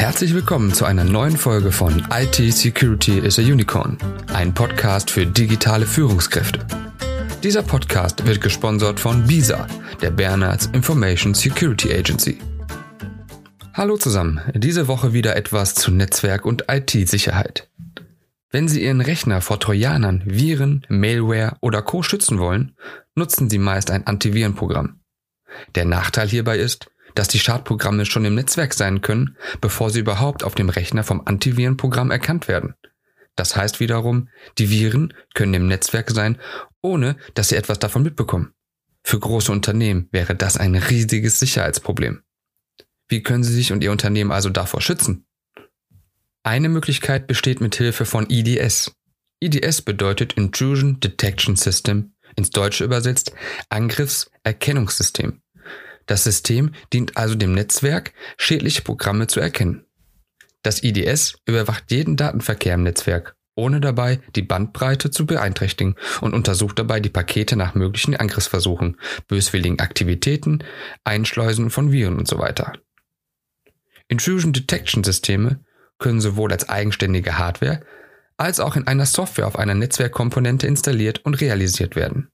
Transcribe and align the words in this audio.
Herzlich 0.00 0.32
willkommen 0.32 0.72
zu 0.72 0.86
einer 0.86 1.04
neuen 1.04 1.36
Folge 1.36 1.70
von 1.70 2.06
IT 2.10 2.36
Security 2.54 3.18
is 3.18 3.38
a 3.38 3.42
Unicorn, 3.42 3.98
ein 4.32 4.54
Podcast 4.54 5.10
für 5.10 5.26
digitale 5.26 5.84
Führungskräfte. 5.84 6.66
Dieser 7.42 7.62
Podcast 7.62 8.26
wird 8.26 8.40
gesponsert 8.40 8.98
von 8.98 9.26
BISA, 9.26 9.66
der 10.00 10.10
Bernards 10.10 10.70
Information 10.72 11.34
Security 11.34 11.92
Agency. 11.92 12.38
Hallo 13.74 13.98
zusammen, 13.98 14.40
diese 14.54 14.88
Woche 14.88 15.12
wieder 15.12 15.36
etwas 15.36 15.74
zu 15.74 15.90
Netzwerk 15.90 16.46
und 16.46 16.64
IT-Sicherheit. 16.68 17.68
Wenn 18.50 18.68
Sie 18.68 18.82
Ihren 18.82 19.02
Rechner 19.02 19.42
vor 19.42 19.60
Trojanern, 19.60 20.22
Viren, 20.24 20.86
Malware 20.88 21.58
oder 21.60 21.82
Co. 21.82 22.02
schützen 22.02 22.38
wollen, 22.38 22.74
nutzen 23.14 23.50
Sie 23.50 23.58
meist 23.58 23.90
ein 23.90 24.06
Antivirenprogramm. 24.06 25.00
Der 25.74 25.84
Nachteil 25.84 26.28
hierbei 26.28 26.56
ist, 26.56 26.90
dass 27.14 27.28
die 27.28 27.38
Schadprogramme 27.38 28.06
schon 28.06 28.24
im 28.24 28.34
Netzwerk 28.34 28.74
sein 28.74 29.00
können, 29.00 29.36
bevor 29.60 29.90
sie 29.90 30.00
überhaupt 30.00 30.44
auf 30.44 30.54
dem 30.54 30.68
Rechner 30.68 31.04
vom 31.04 31.22
Antivirenprogramm 31.24 32.10
erkannt 32.10 32.48
werden. 32.48 32.74
Das 33.36 33.56
heißt 33.56 33.80
wiederum, 33.80 34.28
die 34.58 34.70
Viren 34.70 35.14
können 35.34 35.54
im 35.54 35.66
Netzwerk 35.66 36.10
sein, 36.10 36.38
ohne 36.82 37.16
dass 37.34 37.48
sie 37.48 37.56
etwas 37.56 37.78
davon 37.78 38.02
mitbekommen. 38.02 38.52
Für 39.02 39.18
große 39.18 39.50
Unternehmen 39.50 40.08
wäre 40.12 40.34
das 40.34 40.56
ein 40.56 40.74
riesiges 40.74 41.38
Sicherheitsproblem. 41.38 42.22
Wie 43.08 43.22
können 43.22 43.42
Sie 43.42 43.52
sich 43.52 43.72
und 43.72 43.82
Ihr 43.82 43.90
Unternehmen 43.90 44.30
also 44.30 44.50
davor 44.50 44.80
schützen? 44.80 45.26
Eine 46.42 46.68
Möglichkeit 46.68 47.26
besteht 47.26 47.60
mit 47.60 47.74
Hilfe 47.74 48.04
von 48.04 48.28
IDS. 48.30 48.92
IDS 49.40 49.82
bedeutet 49.82 50.34
Intrusion 50.34 51.00
Detection 51.00 51.56
System, 51.56 52.12
ins 52.36 52.50
Deutsche 52.50 52.84
übersetzt 52.84 53.32
Angriffserkennungssystem. 53.68 55.42
Das 56.10 56.24
System 56.24 56.72
dient 56.92 57.16
also 57.16 57.36
dem 57.36 57.52
Netzwerk, 57.52 58.14
schädliche 58.36 58.82
Programme 58.82 59.28
zu 59.28 59.38
erkennen. 59.38 59.84
Das 60.64 60.82
IDS 60.82 61.36
überwacht 61.46 61.84
jeden 61.92 62.16
Datenverkehr 62.16 62.74
im 62.74 62.82
Netzwerk, 62.82 63.36
ohne 63.54 63.80
dabei 63.80 64.18
die 64.34 64.42
Bandbreite 64.42 65.12
zu 65.12 65.24
beeinträchtigen 65.24 65.94
und 66.20 66.34
untersucht 66.34 66.80
dabei 66.80 66.98
die 66.98 67.10
Pakete 67.10 67.54
nach 67.54 67.76
möglichen 67.76 68.16
Angriffsversuchen, 68.16 68.98
böswilligen 69.28 69.78
Aktivitäten, 69.78 70.64
Einschleusen 71.04 71.70
von 71.70 71.92
Viren 71.92 72.18
und 72.18 72.26
so 72.26 72.40
weiter. 72.40 72.72
Intrusion 74.08 74.52
Detection 74.52 75.04
Systeme 75.04 75.60
können 75.98 76.20
sowohl 76.20 76.50
als 76.50 76.68
eigenständige 76.68 77.38
Hardware 77.38 77.86
als 78.36 78.58
auch 78.58 78.74
in 78.74 78.88
einer 78.88 79.06
Software 79.06 79.46
auf 79.46 79.56
einer 79.56 79.74
Netzwerkkomponente 79.74 80.66
installiert 80.66 81.24
und 81.24 81.40
realisiert 81.40 81.94
werden. 81.94 82.29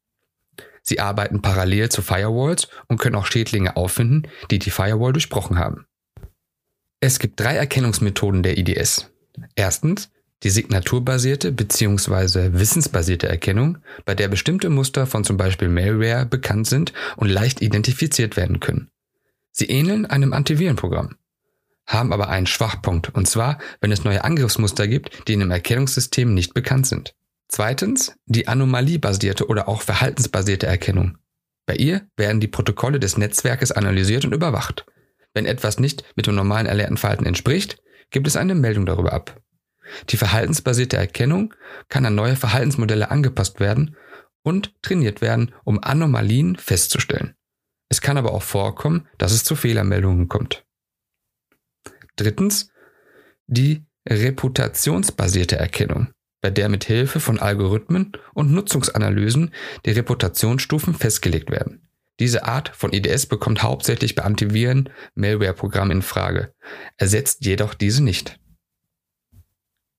Sie 0.89 1.01
arbeiten 1.01 1.43
parallel 1.43 1.89
zu 1.89 2.01
Firewalls 2.01 2.69
und 2.87 2.99
können 2.99 3.17
auch 3.17 3.27
Schädlinge 3.27 3.77
auffinden, 3.77 4.29
die 4.51 4.61
die 4.61 4.71
Firewall 4.71 5.13
durchbrochen 5.13 5.59
haben. 5.59 5.87
Es 7.01 7.19
gibt 7.19 7.41
drei 7.41 7.57
Erkennungsmethoden 7.57 8.45
der 8.45 8.57
IDS. 8.57 9.11
Erstens 9.57 10.11
die 10.43 10.51
signaturbasierte 10.51 11.51
bzw. 11.51 12.53
wissensbasierte 12.53 13.29
Erkennung, 13.29 13.79
bei 14.05 14.15
der 14.15 14.29
bestimmte 14.29 14.69
Muster 14.69 15.07
von 15.07 15.25
zum 15.25 15.37
Beispiel 15.37 15.69
Malware 15.69 16.27
bekannt 16.27 16.67
sind 16.67 16.93
und 17.17 17.29
leicht 17.31 17.63
identifiziert 17.63 18.37
werden 18.37 18.61
können. 18.61 18.91
Sie 19.51 19.67
ähneln 19.67 20.05
einem 20.05 20.35
Antivirenprogramm, 20.35 21.17
haben 21.87 22.13
aber 22.13 22.29
einen 22.29 22.47
Schwachpunkt, 22.47 23.15
und 23.15 23.27
zwar, 23.27 23.59
wenn 23.81 23.93
es 23.93 24.05
neue 24.05 24.25
Angriffsmuster 24.25 24.87
gibt, 24.87 25.27
die 25.27 25.33
in 25.33 25.41
dem 25.41 25.51
Erkennungssystem 25.51 26.33
nicht 26.35 26.53
bekannt 26.53 26.87
sind. 26.87 27.15
Zweitens 27.49 28.17
die 28.27 28.49
anomaliebasierte 28.49 29.47
oder 29.47 29.69
auch 29.69 29.83
verhaltensbasierte 29.83 30.67
Erkennung. 30.67 31.19
Bei 31.67 31.75
ihr 31.75 32.09
werden 32.17 32.41
die 32.41 32.49
Protokolle 32.49 33.01
des 33.01 33.17
Netzwerkes 33.17 33.73
analysiert 33.73 34.25
und 34.25 34.35
überwacht. 34.35 34.87
Wenn 35.35 35.47
etwas 35.47 35.79
nicht 35.79 36.05
mit 36.17 36.27
dem 36.27 36.35
normalen 36.35 36.67
erlernten 36.67 36.97
Verhalten 36.97 37.27
entspricht, 37.27 37.83
gibt 38.11 38.27
es 38.27 38.37
eine 38.37 38.55
Meldung 38.55 38.87
darüber 38.87 39.13
ab. 39.13 39.41
Die 40.09 40.17
verhaltensbasierte 40.17 40.97
Erkennung 40.97 41.55
kann 41.89 42.07
an 42.07 42.15
neue 42.15 42.37
Verhaltensmodelle 42.37 43.11
angepasst 43.11 43.61
werden 43.61 43.97
und 44.43 44.75
trainiert 44.83 45.21
werden, 45.21 45.55
um 45.65 45.83
Anomalien 45.83 46.57
festzustellen. 46.57 47.35
Es 47.89 48.01
kann 48.01 48.17
aber 48.17 48.33
auch 48.33 48.43
vorkommen, 48.43 49.09
dass 49.19 49.33
es 49.33 49.45
zu 49.45 49.55
Fehlermeldungen 49.55 50.29
kommt. 50.29 50.65
Drittens 52.17 52.71
die 53.47 53.85
reputationsbasierte 54.09 55.57
Erkennung 55.57 56.09
bei 56.47 56.51
der 56.51 56.69
mit 56.69 56.85
Hilfe 56.85 57.19
von 57.19 57.41
Algorithmen 57.41 58.13
und 58.33 58.53
Nutzungsanalysen 58.53 59.53
die 59.85 59.91
Reputationsstufen 59.91 60.95
festgelegt 60.95 61.51
werden. 61.51 61.89
Diese 62.21 62.45
Art 62.45 62.69
von 62.69 62.93
IDS 62.93 63.27
bekommt 63.27 63.65
hauptsächlich 63.65 64.15
bei 64.15 64.23
Antiviren 64.23 64.89
Malware-Programmen 65.17 65.91
in 65.91 66.03
Frage, 66.03 66.55
ersetzt 66.99 67.45
jedoch 67.45 67.75
diese 67.75 68.05
nicht. 68.05 68.39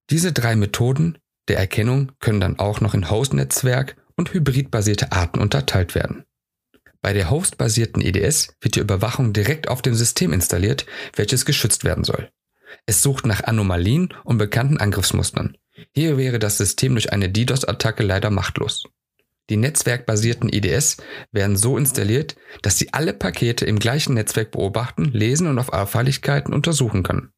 Diese 0.09 0.31
drei 0.31 0.56
Methoden 0.56 1.18
der 1.50 1.58
Erkennung 1.58 2.13
können 2.22 2.40
dann 2.40 2.59
auch 2.59 2.79
noch 2.79 2.94
in 2.94 3.09
Host-Netzwerk 3.09 3.97
und 4.16 4.34
hybridbasierte 4.34 5.12
Arten 5.12 5.41
unterteilt 5.41 5.96
werden. 5.96 6.24
Bei 7.02 7.12
der 7.12 7.29
Host-basierten 7.29 8.02
IDS 8.02 8.56
wird 8.62 8.75
die 8.75 8.79
Überwachung 8.79 9.34
direkt 9.34 9.68
auf 9.68 9.81
dem 9.81 9.96
System 9.96 10.31
installiert, 10.31 10.85
welches 11.14 11.44
geschützt 11.44 11.84
werden 11.84 12.06
soll. 12.06 12.31
Es 12.85 13.02
sucht 13.03 13.25
nach 13.25 13.44
Anomalien 13.44 14.14
und 14.24 14.38
bekannten 14.38 14.78
Angriffsmustern. 14.78 15.58
Hier 15.93 16.17
wäre 16.17 16.39
das 16.39 16.57
System 16.57 16.93
durch 16.93 17.11
eine 17.11 17.29
DDoS-Attacke 17.29 18.03
leider 18.03 18.29
machtlos. 18.29 18.88
Die 19.49 19.57
netzwerkbasierten 19.57 20.51
IDS 20.51 20.97
werden 21.31 21.55
so 21.55 21.77
installiert, 21.77 22.35
dass 22.61 22.77
sie 22.77 22.93
alle 22.93 23.13
Pakete 23.13 23.65
im 23.65 23.79
gleichen 23.79 24.13
Netzwerk 24.13 24.51
beobachten, 24.51 25.05
lesen 25.05 25.47
und 25.47 25.57
auf 25.59 25.69
Auffälligkeiten 25.69 26.53
untersuchen 26.53 27.03
können. 27.03 27.31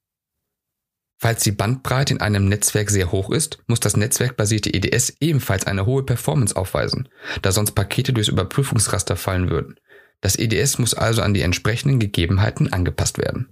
Falls 1.22 1.44
die 1.44 1.52
Bandbreite 1.52 2.14
in 2.14 2.22
einem 2.22 2.48
Netzwerk 2.48 2.90
sehr 2.90 3.12
hoch 3.12 3.30
ist, 3.30 3.62
muss 3.68 3.82
das 3.82 3.98
netzwerkbasierte 3.98 4.74
IDS 4.74 5.18
ebenfalls 5.20 5.68
eine 5.68 5.86
hohe 5.86 6.04
Performance 6.04 6.56
aufweisen, 6.56 7.10
da 7.42 7.52
sonst 7.52 7.74
Pakete 7.74 8.14
durchs 8.14 8.30
Überprüfungsraster 8.30 9.18
fallen 9.18 9.50
würden. 9.50 9.76
Das 10.22 10.40
IDS 10.40 10.80
muss 10.80 10.94
also 10.94 11.22
an 11.22 11.34
die 11.34 11.42
entsprechenden 11.42 12.00
Gegebenheiten 12.00 12.72
angepasst 12.72 13.18
werden. 13.18 13.50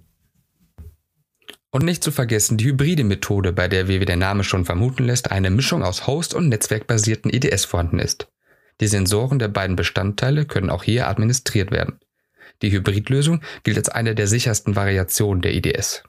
Und 1.78 1.84
nicht 1.84 2.02
zu 2.02 2.10
vergessen 2.10 2.56
die 2.56 2.64
hybride 2.64 3.04
Methode, 3.04 3.52
bei 3.52 3.68
der, 3.68 3.86
wie 3.86 4.00
der 4.00 4.16
Name 4.16 4.42
schon 4.42 4.64
vermuten 4.64 5.04
lässt, 5.04 5.30
eine 5.30 5.48
Mischung 5.48 5.84
aus 5.84 6.08
Host- 6.08 6.34
und 6.34 6.48
netzwerkbasierten 6.48 7.32
IDS 7.32 7.66
vorhanden 7.66 8.00
ist. 8.00 8.26
Die 8.80 8.88
Sensoren 8.88 9.38
der 9.38 9.46
beiden 9.46 9.76
Bestandteile 9.76 10.44
können 10.44 10.70
auch 10.70 10.82
hier 10.82 11.06
administriert 11.06 11.70
werden. 11.70 12.00
Die 12.62 12.72
Hybridlösung 12.72 13.42
gilt 13.62 13.76
als 13.76 13.90
eine 13.90 14.16
der 14.16 14.26
sichersten 14.26 14.74
Variationen 14.74 15.40
der 15.40 15.54
IDS. 15.54 16.02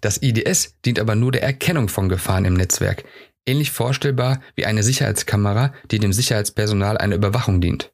Das 0.00 0.22
IDS 0.22 0.76
dient 0.84 1.00
aber 1.00 1.16
nur 1.16 1.32
der 1.32 1.42
Erkennung 1.42 1.88
von 1.88 2.08
Gefahren 2.08 2.44
im 2.44 2.54
Netzwerk, 2.54 3.02
ähnlich 3.44 3.72
vorstellbar 3.72 4.40
wie 4.54 4.66
eine 4.66 4.84
Sicherheitskamera, 4.84 5.74
die 5.90 5.98
dem 5.98 6.12
Sicherheitspersonal 6.12 6.96
eine 6.96 7.16
Überwachung 7.16 7.60
dient. 7.60 7.92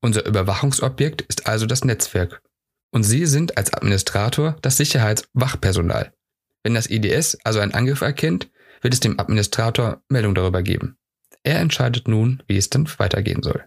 Unser 0.00 0.24
Überwachungsobjekt 0.24 1.20
ist 1.20 1.46
also 1.46 1.66
das 1.66 1.84
Netzwerk 1.84 2.40
und 2.90 3.02
Sie 3.02 3.26
sind 3.26 3.56
als 3.56 3.72
Administrator 3.72 4.56
das 4.62 4.76
Sicherheitswachpersonal. 4.76 6.12
Wenn 6.62 6.74
das 6.74 6.90
IDS 6.90 7.38
also 7.44 7.60
einen 7.60 7.74
Angriff 7.74 8.00
erkennt, 8.00 8.50
wird 8.80 8.94
es 8.94 9.00
dem 9.00 9.18
Administrator 9.18 10.02
Meldung 10.08 10.34
darüber 10.34 10.62
geben. 10.62 10.96
Er 11.42 11.60
entscheidet 11.60 12.08
nun, 12.08 12.42
wie 12.46 12.56
es 12.56 12.70
dann 12.70 12.88
weitergehen 12.98 13.42
soll. 13.42 13.64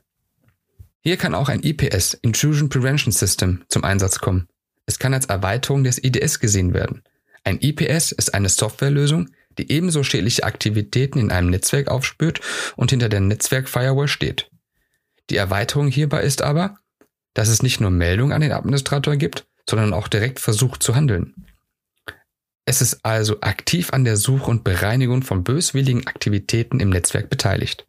Hier 1.04 1.18
kann 1.18 1.34
auch 1.34 1.50
ein 1.50 1.64
IPS, 1.64 2.14
Intrusion 2.16 2.70
Prevention 2.70 3.12
System, 3.12 3.64
zum 3.70 3.84
Einsatz 3.84 4.20
kommen. 4.20 4.48
Es 4.86 5.00
kann 5.00 5.14
als 5.14 5.26
Erweiterung 5.26 5.84
des 5.84 6.04
IDS 6.04 6.40
gesehen 6.40 6.74
werden. 6.74 7.04
Ein 7.44 7.60
IPS 7.60 8.12
ist 8.12 8.34
eine 8.34 8.50
Softwarelösung, 8.50 9.30
die 9.58 9.72
ebenso 9.72 10.04
schädliche 10.04 10.44
Aktivitäten 10.44 11.20
in 11.20 11.32
einem 11.32 11.50
Netzwerk 11.50 11.88
aufspürt 11.88 12.40
und 12.76 12.92
hinter 12.92 13.10
der 13.10 13.20
Netzwerk-Firewall 13.20 14.08
steht. 14.08 14.50
Die 15.30 15.38
Erweiterung 15.38 15.88
hierbei 15.88 16.22
ist 16.22 16.42
aber, 16.42 16.78
dass 17.34 17.48
es 17.48 17.64
nicht 17.64 17.80
nur 17.80 17.92
Meldungen 17.92 18.34
an 18.34 18.42
den 18.42 18.52
Administrator 18.52 19.16
gibt, 19.16 19.46
sondern 19.70 19.94
auch 19.94 20.08
direkt 20.08 20.40
versucht 20.40 20.84
zu 20.84 20.96
handeln. 20.96 21.48
Es 22.66 22.82
ist 22.82 23.04
also 23.04 23.42
aktiv 23.42 23.92
an 23.92 24.04
der 24.04 24.18
Suche 24.18 24.50
und 24.50 24.64
Bereinigung 24.64 25.24
von 25.24 25.44
böswilligen 25.44 26.08
Aktivitäten 26.08 26.80
im 26.80 26.90
Netzwerk 26.90 27.30
beteiligt. 27.30 27.88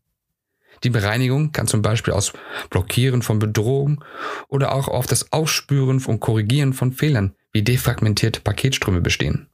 Die 0.85 0.91
Bereinigung 0.91 1.53
kann 1.53 1.69
zum 1.69 1.83
Beispiel 1.83 2.15
aus 2.15 2.33
Blockieren 2.71 3.23
von 3.23 3.39
Bedrohungen 3.39 4.03
oder 4.49 4.73
auch 4.73 4.89
auf 4.89 5.07
das 5.07 5.33
Aufspüren 5.33 6.03
und 6.05 6.21
Korrigieren 6.21 6.73
von 6.73 6.93
Fehlern 6.93 7.35
wie 7.53 7.63
defragmentierte 7.63 8.41
Paketströme 8.41 9.01
bestehen. 9.01 9.49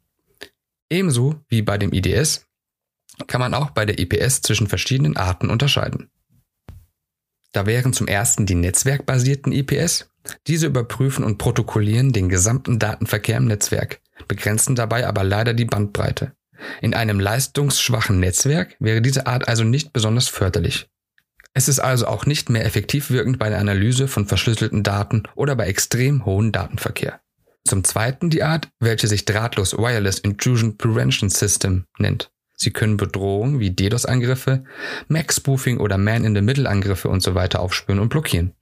Ebenso 0.88 1.34
wie 1.48 1.62
bei 1.62 1.76
dem 1.76 1.92
IDS 1.92 2.46
kann 3.26 3.40
man 3.40 3.52
auch 3.52 3.70
bei 3.70 3.84
der 3.84 3.98
IPS 3.98 4.42
zwischen 4.42 4.68
verschiedenen 4.68 5.16
Arten 5.16 5.50
unterscheiden. 5.50 6.10
Da 7.52 7.66
wären 7.66 7.92
zum 7.92 8.06
ersten 8.06 8.46
die 8.46 8.54
netzwerkbasierten 8.54 9.52
IPS. 9.52 10.10
Diese 10.46 10.66
überprüfen 10.66 11.24
und 11.24 11.38
protokollieren 11.38 12.12
den 12.12 12.28
gesamten 12.28 12.78
Datenverkehr 12.78 13.38
im 13.38 13.46
Netzwerk, 13.46 14.00
begrenzen 14.26 14.76
dabei 14.76 15.06
aber 15.06 15.24
leider 15.24 15.54
die 15.54 15.64
Bandbreite. 15.64 16.32
In 16.82 16.92
einem 16.92 17.20
leistungsschwachen 17.20 18.20
Netzwerk 18.20 18.76
wäre 18.78 19.00
diese 19.00 19.26
Art 19.26 19.48
also 19.48 19.64
nicht 19.64 19.92
besonders 19.92 20.28
förderlich. 20.28 20.88
Es 21.54 21.68
ist 21.68 21.80
also 21.80 22.06
auch 22.06 22.26
nicht 22.26 22.50
mehr 22.50 22.64
effektiv 22.64 23.10
wirkend 23.10 23.38
bei 23.38 23.48
der 23.48 23.58
Analyse 23.58 24.06
von 24.06 24.26
verschlüsselten 24.26 24.82
Daten 24.82 25.22
oder 25.34 25.56
bei 25.56 25.66
extrem 25.66 26.24
hohem 26.24 26.52
Datenverkehr. 26.52 27.20
Zum 27.64 27.84
zweiten 27.84 28.30
die 28.30 28.42
Art, 28.42 28.68
welche 28.80 29.08
sich 29.08 29.24
drahtlos 29.24 29.76
Wireless 29.76 30.18
Intrusion 30.18 30.76
Prevention 30.76 31.30
System 31.30 31.84
nennt. 31.98 32.30
Sie 32.60 32.72
können 32.72 32.96
Bedrohungen 32.96 33.60
wie 33.60 33.70
DDoS-Angriffe, 33.70 34.64
Mac-Spoofing 35.06 35.78
oder 35.78 35.96
Man-in-the-Middle-Angriffe 35.96 37.08
usw. 37.08 37.48
So 37.52 37.58
aufspüren 37.58 38.00
und 38.00 38.08
blockieren. 38.08 38.52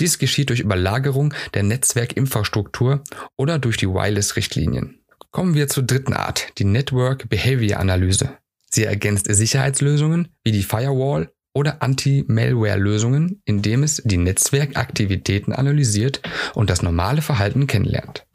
Dies 0.00 0.18
geschieht 0.18 0.50
durch 0.50 0.60
Überlagerung 0.60 1.32
der 1.54 1.62
Netzwerkinfrastruktur 1.62 3.04
oder 3.36 3.58
durch 3.60 3.76
die 3.76 3.88
Wireless-Richtlinien. 3.88 4.98
Kommen 5.30 5.54
wir 5.54 5.68
zur 5.68 5.84
dritten 5.84 6.12
Art, 6.12 6.48
die 6.58 6.64
Network 6.64 7.28
Behavior 7.28 7.78
Analyse. 7.78 8.30
Sie 8.68 8.84
ergänzt 8.84 9.32
Sicherheitslösungen 9.32 10.28
wie 10.42 10.52
die 10.52 10.64
Firewall 10.64 11.30
oder 11.52 11.82
Anti-Malware-Lösungen, 11.82 13.42
indem 13.44 13.84
es 13.84 14.02
die 14.04 14.16
Netzwerkaktivitäten 14.16 15.52
analysiert 15.52 16.20
und 16.54 16.68
das 16.68 16.82
normale 16.82 17.22
Verhalten 17.22 17.68
kennenlernt. 17.68 18.26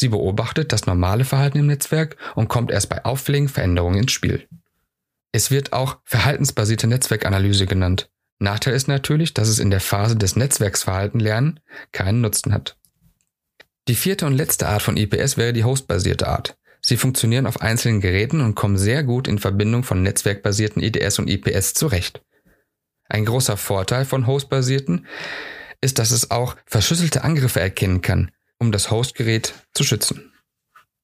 Sie 0.00 0.10
beobachtet 0.10 0.72
das 0.72 0.86
normale 0.86 1.24
Verhalten 1.24 1.58
im 1.58 1.66
Netzwerk 1.66 2.16
und 2.36 2.46
kommt 2.46 2.70
erst 2.70 2.88
bei 2.88 3.04
auffälligen 3.04 3.48
Veränderungen 3.48 3.98
ins 3.98 4.12
Spiel. 4.12 4.46
Es 5.32 5.50
wird 5.50 5.72
auch 5.72 5.98
verhaltensbasierte 6.04 6.86
Netzwerkanalyse 6.86 7.66
genannt. 7.66 8.08
Nachteil 8.38 8.74
ist 8.74 8.86
natürlich, 8.86 9.34
dass 9.34 9.48
es 9.48 9.58
in 9.58 9.70
der 9.70 9.80
Phase 9.80 10.14
des 10.14 10.36
Netzwerksverhalten 10.36 11.18
lernen 11.18 11.58
keinen 11.90 12.20
Nutzen 12.20 12.52
hat. 12.54 12.78
Die 13.88 13.96
vierte 13.96 14.26
und 14.26 14.34
letzte 14.34 14.68
Art 14.68 14.82
von 14.82 14.96
IPS 14.96 15.36
wäre 15.36 15.52
die 15.52 15.64
hostbasierte 15.64 16.28
Art. 16.28 16.56
Sie 16.80 16.96
funktionieren 16.96 17.48
auf 17.48 17.60
einzelnen 17.60 18.00
Geräten 18.00 18.40
und 18.40 18.54
kommen 18.54 18.78
sehr 18.78 19.02
gut 19.02 19.26
in 19.26 19.40
Verbindung 19.40 19.82
von 19.82 20.04
netzwerkbasierten 20.04 20.80
IDS 20.80 21.18
und 21.18 21.28
IPS 21.28 21.74
zurecht. 21.74 22.22
Ein 23.08 23.24
großer 23.24 23.56
Vorteil 23.56 24.04
von 24.04 24.28
hostbasierten 24.28 25.06
ist, 25.80 25.98
dass 25.98 26.12
es 26.12 26.30
auch 26.30 26.54
verschlüsselte 26.66 27.24
Angriffe 27.24 27.58
erkennen 27.58 28.00
kann, 28.00 28.30
um 28.58 28.72
das 28.72 28.90
Hostgerät 28.90 29.54
zu 29.74 29.84
schützen. 29.84 30.32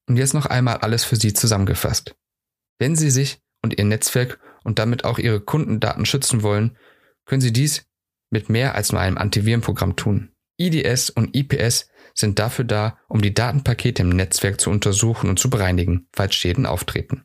Und 0.07 0.17
jetzt 0.17 0.33
noch 0.33 0.45
einmal 0.45 0.77
alles 0.77 1.03
für 1.03 1.15
Sie 1.15 1.33
zusammengefasst. 1.33 2.15
Wenn 2.79 2.95
Sie 2.95 3.09
sich 3.09 3.39
und 3.61 3.77
Ihr 3.77 3.85
Netzwerk 3.85 4.39
und 4.63 4.79
damit 4.79 5.03
auch 5.03 5.17
Ihre 5.17 5.39
Kundendaten 5.39 6.05
schützen 6.05 6.43
wollen, 6.43 6.77
können 7.25 7.41
Sie 7.41 7.53
dies 7.53 7.85
mit 8.29 8.49
mehr 8.49 8.75
als 8.75 8.91
nur 8.91 9.01
einem 9.01 9.17
Antivirenprogramm 9.17 9.95
tun. 9.95 10.31
IDS 10.57 11.09
und 11.09 11.35
IPS 11.35 11.89
sind 12.13 12.39
dafür 12.39 12.65
da, 12.65 12.97
um 13.07 13.21
die 13.21 13.33
Datenpakete 13.33 14.01
im 14.01 14.09
Netzwerk 14.09 14.61
zu 14.61 14.69
untersuchen 14.69 15.29
und 15.29 15.39
zu 15.39 15.49
bereinigen, 15.49 16.07
falls 16.13 16.35
Schäden 16.35 16.65
auftreten. 16.65 17.23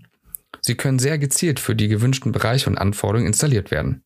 Sie 0.62 0.74
können 0.74 0.98
sehr 0.98 1.18
gezielt 1.18 1.60
für 1.60 1.76
die 1.76 1.88
gewünschten 1.88 2.32
Bereiche 2.32 2.68
und 2.68 2.76
Anforderungen 2.76 3.28
installiert 3.28 3.70
werden. 3.70 4.02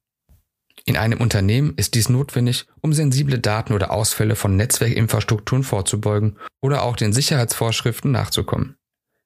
In 0.87 0.97
einem 0.97 1.21
Unternehmen 1.21 1.75
ist 1.77 1.95
dies 1.95 2.09
notwendig, 2.09 2.67
um 2.81 2.93
sensible 2.93 3.39
Daten 3.39 3.73
oder 3.73 3.91
Ausfälle 3.91 4.37
von 4.37 4.57
Netzwerkinfrastrukturen 4.57 5.65
vorzubeugen 5.65 6.39
oder 6.61 6.83
auch 6.83 6.97
den 6.97 7.13
Sicherheitsvorschriften 7.13 8.11
nachzukommen. 8.11 8.77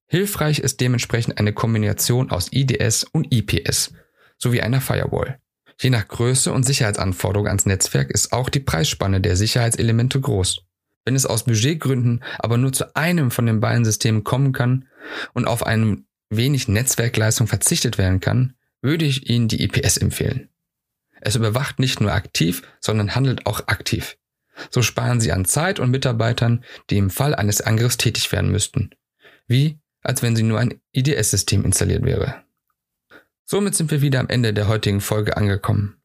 Hilfreich 0.06 0.60
ist 0.60 0.80
dementsprechend 0.80 1.38
eine 1.38 1.52
Kombination 1.52 2.30
aus 2.30 2.52
IDS 2.52 3.04
und 3.04 3.32
IPS 3.32 3.92
sowie 4.38 4.62
einer 4.62 4.80
Firewall. 4.80 5.38
Je 5.80 5.90
nach 5.90 6.06
Größe 6.06 6.52
und 6.52 6.64
Sicherheitsanforderung 6.64 7.46
ans 7.46 7.66
Netzwerk 7.66 8.10
ist 8.10 8.32
auch 8.32 8.48
die 8.48 8.60
Preisspanne 8.60 9.20
der 9.20 9.36
Sicherheitselemente 9.36 10.20
groß. 10.20 10.62
Wenn 11.04 11.14
es 11.14 11.26
aus 11.26 11.44
Budgetgründen 11.44 12.22
aber 12.38 12.56
nur 12.56 12.72
zu 12.72 12.94
einem 12.96 13.30
von 13.30 13.46
den 13.46 13.60
beiden 13.60 13.84
Systemen 13.84 14.24
kommen 14.24 14.52
kann 14.52 14.88
und 15.34 15.46
auf 15.46 15.66
einem 15.66 16.06
wenig 16.30 16.68
Netzwerkleistung 16.68 17.46
verzichtet 17.46 17.98
werden 17.98 18.20
kann, 18.20 18.54
würde 18.82 19.04
ich 19.04 19.28
Ihnen 19.28 19.48
die 19.48 19.62
IPS 19.62 19.96
empfehlen. 19.96 20.48
Es 21.20 21.36
überwacht 21.36 21.78
nicht 21.78 22.00
nur 22.00 22.12
aktiv, 22.12 22.62
sondern 22.80 23.14
handelt 23.14 23.46
auch 23.46 23.68
aktiv. 23.68 24.16
So 24.70 24.82
sparen 24.82 25.20
Sie 25.20 25.32
an 25.32 25.44
Zeit 25.44 25.78
und 25.78 25.90
Mitarbeitern, 25.90 26.64
die 26.90 26.98
im 26.98 27.10
Fall 27.10 27.34
eines 27.34 27.60
Angriffs 27.60 27.96
tätig 27.96 28.30
werden 28.32 28.50
müssten. 28.50 28.90
Wie, 29.46 29.78
als 30.02 30.22
wenn 30.22 30.36
Sie 30.36 30.42
nur 30.42 30.58
ein 30.58 30.80
IDS-System 30.92 31.64
installiert 31.64 32.04
wäre. 32.04 32.42
Somit 33.44 33.74
sind 33.74 33.90
wir 33.90 34.02
wieder 34.02 34.20
am 34.20 34.28
Ende 34.28 34.52
der 34.52 34.68
heutigen 34.68 35.00
Folge 35.00 35.36
angekommen. 35.36 35.96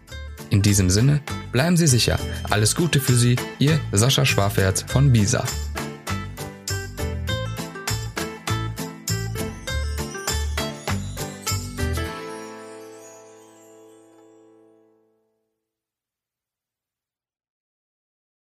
In 0.51 0.63
diesem 0.63 0.91
Sinne, 0.91 1.21
bleiben 1.53 1.77
Sie 1.77 1.87
sicher. 1.87 2.19
Alles 2.51 2.75
Gute 2.75 3.01
für 3.01 3.15
Sie, 3.15 3.37
Ihr 3.59 3.81
Sascha 3.93 4.25
Schwaferz 4.25 4.85
von 4.87 5.13
BISA. 5.13 5.45